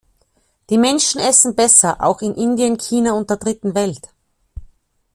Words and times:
Die 0.71 0.79
Menschen 0.79 1.21
essen 1.21 1.53
besser, 1.53 1.97
auch 2.03 2.21
in 2.23 2.33
Indien, 2.33 2.79
China 2.79 3.11
und 3.13 3.29
der 3.29 3.37
Dritten 3.37 3.75
Welt. 3.75 4.09